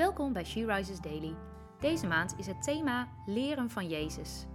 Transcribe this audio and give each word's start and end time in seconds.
Welkom 0.00 0.32
bij 0.32 0.44
She 0.44 0.66
Rises 0.66 1.00
Daily. 1.00 1.34
Deze 1.80 2.06
maand 2.06 2.34
is 2.38 2.46
het 2.46 2.62
thema 2.62 3.08
Leren 3.26 3.70
van 3.70 3.88
Jezus. 3.88 4.46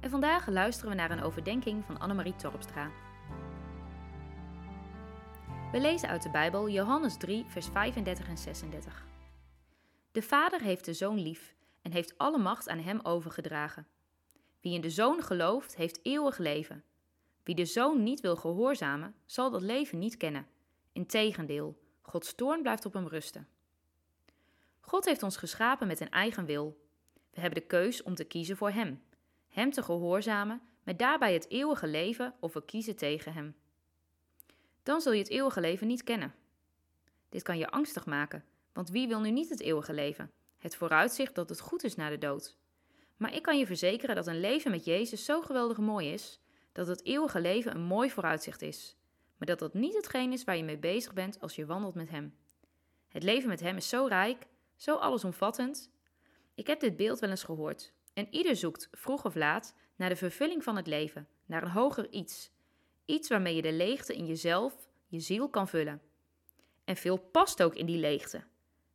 En 0.00 0.10
vandaag 0.10 0.48
luisteren 0.48 0.90
we 0.90 0.96
naar 0.96 1.10
een 1.10 1.22
overdenking 1.22 1.84
van 1.84 1.98
Annemarie 1.98 2.36
Torpstra. 2.36 2.90
We 5.72 5.80
lezen 5.80 6.08
uit 6.08 6.22
de 6.22 6.30
Bijbel 6.30 6.68
Johannes 6.68 7.16
3, 7.16 7.44
vers 7.48 7.66
35 7.66 8.28
en 8.28 8.38
36. 8.38 9.06
De 10.12 10.22
Vader 10.22 10.60
heeft 10.60 10.84
de 10.84 10.92
Zoon 10.92 11.18
lief 11.18 11.54
en 11.82 11.92
heeft 11.92 12.18
alle 12.18 12.38
macht 12.38 12.68
aan 12.68 12.78
hem 12.78 13.00
overgedragen. 13.02 13.86
Wie 14.60 14.74
in 14.74 14.80
de 14.80 14.90
Zoon 14.90 15.22
gelooft, 15.22 15.76
heeft 15.76 16.00
eeuwig 16.02 16.38
leven. 16.38 16.84
Wie 17.42 17.54
de 17.54 17.64
Zoon 17.64 18.02
niet 18.02 18.20
wil 18.20 18.36
gehoorzamen, 18.36 19.14
zal 19.26 19.50
dat 19.50 19.62
leven 19.62 19.98
niet 19.98 20.16
kennen. 20.16 20.46
Integendeel, 20.92 21.78
Gods 22.02 22.34
toorn 22.34 22.62
blijft 22.62 22.86
op 22.86 22.92
hem 22.92 23.08
rusten. 23.08 23.48
God 24.86 25.04
heeft 25.04 25.22
ons 25.22 25.36
geschapen 25.36 25.86
met 25.86 26.00
een 26.00 26.10
eigen 26.10 26.44
wil. 26.44 26.80
We 27.30 27.40
hebben 27.40 27.60
de 27.60 27.66
keus 27.66 28.02
om 28.02 28.14
te 28.14 28.24
kiezen 28.24 28.56
voor 28.56 28.70
Hem, 28.70 29.02
Hem 29.48 29.70
te 29.70 29.82
gehoorzamen, 29.82 30.62
met 30.82 30.98
daarbij 30.98 31.32
het 31.32 31.50
eeuwige 31.50 31.86
leven 31.86 32.34
of 32.40 32.52
we 32.52 32.64
kiezen 32.64 32.96
tegen 32.96 33.32
Hem. 33.32 33.56
Dan 34.82 35.00
zul 35.00 35.12
je 35.12 35.18
het 35.18 35.30
eeuwige 35.30 35.60
leven 35.60 35.86
niet 35.86 36.02
kennen. 36.02 36.34
Dit 37.28 37.42
kan 37.42 37.58
je 37.58 37.70
angstig 37.70 38.06
maken, 38.06 38.44
want 38.72 38.90
wie 38.90 39.08
wil 39.08 39.20
nu 39.20 39.30
niet 39.30 39.48
het 39.48 39.60
eeuwige 39.60 39.92
leven? 39.92 40.30
Het 40.58 40.76
vooruitzicht 40.76 41.34
dat 41.34 41.48
het 41.48 41.60
goed 41.60 41.84
is 41.84 41.94
na 41.94 42.08
de 42.08 42.18
dood. 42.18 42.56
Maar 43.16 43.34
ik 43.34 43.42
kan 43.42 43.58
je 43.58 43.66
verzekeren 43.66 44.14
dat 44.14 44.26
een 44.26 44.40
leven 44.40 44.70
met 44.70 44.84
Jezus 44.84 45.24
zo 45.24 45.42
geweldig 45.42 45.78
mooi 45.78 46.12
is, 46.12 46.40
dat 46.72 46.86
het 46.86 47.04
eeuwige 47.04 47.40
leven 47.40 47.74
een 47.74 47.82
mooi 47.82 48.10
vooruitzicht 48.10 48.62
is, 48.62 48.96
maar 49.36 49.48
dat 49.48 49.58
dat 49.58 49.74
niet 49.74 49.94
hetgeen 49.94 50.32
is 50.32 50.44
waar 50.44 50.56
je 50.56 50.64
mee 50.64 50.78
bezig 50.78 51.12
bent 51.12 51.40
als 51.40 51.54
je 51.56 51.66
wandelt 51.66 51.94
met 51.94 52.10
Hem. 52.10 52.36
Het 53.08 53.22
leven 53.22 53.48
met 53.48 53.60
Hem 53.60 53.76
is 53.76 53.88
zo 53.88 54.06
rijk 54.06 54.46
zo 54.76 54.94
allesomvattend. 54.94 55.90
Ik 56.54 56.66
heb 56.66 56.80
dit 56.80 56.96
beeld 56.96 57.18
wel 57.18 57.30
eens 57.30 57.42
gehoord. 57.42 57.92
En 58.12 58.26
ieder 58.30 58.56
zoekt, 58.56 58.88
vroeg 58.92 59.24
of 59.24 59.34
laat, 59.34 59.74
naar 59.96 60.08
de 60.08 60.16
vervulling 60.16 60.62
van 60.64 60.76
het 60.76 60.86
leven, 60.86 61.28
naar 61.46 61.62
een 61.62 61.70
hoger 61.70 62.10
iets. 62.12 62.50
Iets 63.04 63.28
waarmee 63.28 63.54
je 63.54 63.62
de 63.62 63.72
leegte 63.72 64.16
in 64.16 64.26
jezelf, 64.26 64.88
je 65.06 65.20
ziel 65.20 65.48
kan 65.48 65.68
vullen. 65.68 66.02
En 66.84 66.96
veel 66.96 67.16
past 67.16 67.62
ook 67.62 67.74
in 67.74 67.86
die 67.86 67.98
leegte. 67.98 68.44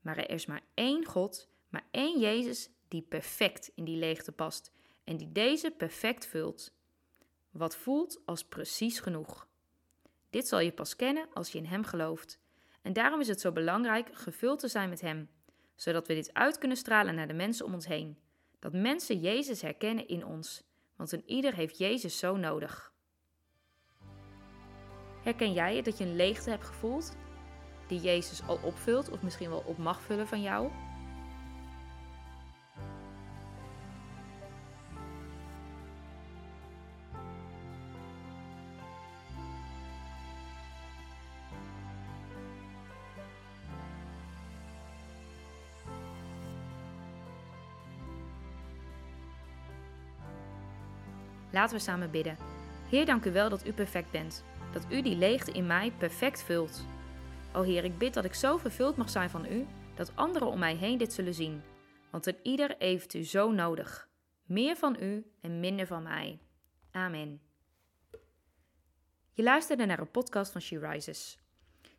Maar 0.00 0.16
er 0.16 0.30
is 0.30 0.46
maar 0.46 0.62
één 0.74 1.04
God, 1.04 1.48
maar 1.68 1.86
één 1.90 2.20
Jezus 2.20 2.70
die 2.88 3.02
perfect 3.02 3.70
in 3.74 3.84
die 3.84 3.96
leegte 3.96 4.32
past 4.32 4.72
en 5.04 5.16
die 5.16 5.32
deze 5.32 5.70
perfect 5.70 6.26
vult. 6.26 6.72
Wat 7.50 7.76
voelt 7.76 8.20
als 8.24 8.44
precies 8.44 9.00
genoeg. 9.00 9.48
Dit 10.30 10.48
zal 10.48 10.58
je 10.58 10.72
pas 10.72 10.96
kennen 10.96 11.28
als 11.32 11.52
je 11.52 11.58
in 11.58 11.64
Hem 11.64 11.84
gelooft. 11.84 12.38
En 12.82 12.92
daarom 12.92 13.20
is 13.20 13.28
het 13.28 13.40
zo 13.40 13.52
belangrijk 13.52 14.08
gevuld 14.12 14.58
te 14.58 14.68
zijn 14.68 14.88
met 14.88 15.00
Hem, 15.00 15.28
zodat 15.74 16.06
we 16.06 16.14
dit 16.14 16.34
uit 16.34 16.58
kunnen 16.58 16.76
stralen 16.76 17.14
naar 17.14 17.28
de 17.28 17.34
mensen 17.34 17.66
om 17.66 17.74
ons 17.74 17.86
heen. 17.86 18.18
Dat 18.58 18.72
mensen 18.72 19.20
Jezus 19.20 19.62
herkennen 19.62 20.08
in 20.08 20.24
ons, 20.24 20.62
want 20.96 21.12
een 21.12 21.22
ieder 21.26 21.54
heeft 21.54 21.78
Jezus 21.78 22.18
zo 22.18 22.36
nodig. 22.36 22.92
Herken 25.22 25.52
jij 25.52 25.76
het 25.76 25.84
dat 25.84 25.98
je 25.98 26.04
een 26.04 26.16
leegte 26.16 26.50
hebt 26.50 26.64
gevoeld, 26.64 27.16
die 27.86 28.00
Jezus 28.00 28.42
al 28.46 28.58
opvult 28.62 29.10
of 29.10 29.22
misschien 29.22 29.50
wel 29.50 29.64
op 29.66 29.78
mag 29.78 30.02
vullen 30.02 30.26
van 30.26 30.42
jou? 30.42 30.70
Laten 51.54 51.76
we 51.76 51.82
samen 51.82 52.10
bidden. 52.10 52.36
Heer, 52.88 53.06
dank 53.06 53.24
u 53.24 53.32
wel 53.32 53.48
dat 53.48 53.66
u 53.66 53.72
perfect 53.72 54.10
bent. 54.10 54.44
Dat 54.72 54.86
u 54.90 55.02
die 55.02 55.16
leegte 55.16 55.52
in 55.52 55.66
mij 55.66 55.92
perfect 55.98 56.42
vult. 56.42 56.84
O 57.52 57.62
Heer, 57.62 57.84
ik 57.84 57.98
bid 57.98 58.14
dat 58.14 58.24
ik 58.24 58.34
zo 58.34 58.56
vervuld 58.56 58.96
mag 58.96 59.10
zijn 59.10 59.30
van 59.30 59.46
u, 59.52 59.66
dat 59.94 60.12
anderen 60.14 60.48
om 60.48 60.58
mij 60.58 60.74
heen 60.74 60.98
dit 60.98 61.12
zullen 61.12 61.34
zien. 61.34 61.62
Want 62.10 62.26
een 62.26 62.36
ieder 62.42 62.74
heeft 62.78 63.14
u 63.14 63.24
zo 63.24 63.52
nodig. 63.52 64.08
Meer 64.44 64.76
van 64.76 64.96
u 65.00 65.26
en 65.40 65.60
minder 65.60 65.86
van 65.86 66.02
mij. 66.02 66.38
Amen. 66.90 67.40
Je 69.32 69.42
luisterde 69.42 69.86
naar 69.86 69.98
een 69.98 70.10
podcast 70.10 70.52
van 70.52 70.60
She 70.60 70.78
Rises. 70.78 71.38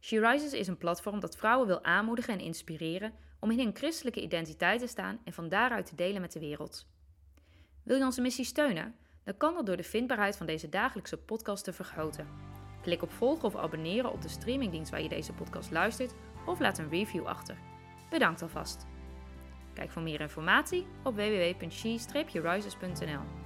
She 0.00 0.20
Rises 0.20 0.52
is 0.52 0.66
een 0.66 0.78
platform 0.78 1.20
dat 1.20 1.36
vrouwen 1.36 1.66
wil 1.66 1.84
aanmoedigen 1.84 2.34
en 2.34 2.44
inspireren 2.44 3.12
om 3.40 3.50
in 3.50 3.58
hun 3.58 3.76
christelijke 3.76 4.22
identiteit 4.22 4.80
te 4.80 4.86
staan 4.86 5.20
en 5.24 5.32
van 5.32 5.48
daaruit 5.48 5.86
te 5.86 5.94
delen 5.94 6.20
met 6.20 6.32
de 6.32 6.40
wereld. 6.40 6.86
Wil 7.82 7.96
je 7.96 8.04
onze 8.04 8.20
missie 8.20 8.44
steunen? 8.44 8.94
Dan 9.24 9.36
kan 9.36 9.54
dat 9.54 9.66
door 9.66 9.76
de 9.76 9.82
vindbaarheid 9.82 10.36
van 10.36 10.46
deze 10.46 10.68
dagelijkse 10.68 11.16
podcast 11.16 11.64
te 11.64 11.72
vergroten. 11.72 12.28
Klik 12.82 13.02
op 13.02 13.12
volgen 13.12 13.44
of 13.44 13.56
abonneren 13.56 14.12
op 14.12 14.22
de 14.22 14.28
streamingdienst 14.28 14.90
waar 14.90 15.02
je 15.02 15.08
deze 15.08 15.32
podcast 15.32 15.70
luistert 15.70 16.14
of 16.46 16.60
laat 16.60 16.78
een 16.78 16.90
review 16.90 17.26
achter. 17.26 17.56
Bedankt 18.10 18.42
alvast. 18.42 18.86
Kijk 19.74 19.90
voor 19.90 20.02
meer 20.02 20.20
informatie 20.20 20.86
op 21.02 21.14
www.she-rises.nl. 21.14 23.43